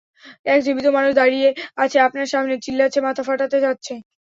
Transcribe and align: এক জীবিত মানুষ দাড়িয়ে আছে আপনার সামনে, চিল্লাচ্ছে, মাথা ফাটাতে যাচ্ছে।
এক 0.45 0.59
জীবিত 0.65 0.87
মানুষ 0.97 1.11
দাড়িয়ে 1.15 1.49
আছে 1.77 1.97
আপনার 2.07 2.27
সামনে, 2.33 2.53
চিল্লাচ্ছে, 2.65 2.99
মাথা 3.07 3.23
ফাটাতে 3.27 3.57
যাচ্ছে। 3.65 3.93